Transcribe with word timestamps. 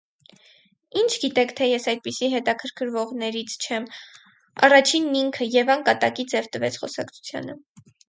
-Ի՞նչ 1.01 1.17
գիտեք, 1.25 1.53
թե 1.59 1.67
ես 1.71 1.85
այդպիսի 1.93 2.31
հետաքրքրվողներից 2.33 3.55
չեմ,- 3.67 3.87
առաջինն 4.69 5.23
ինքը 5.23 5.51
Եվան 5.61 5.89
կատակի 5.93 6.31
ձև 6.37 6.53
տվեց 6.57 6.85
խոսակցությանը: 6.85 7.61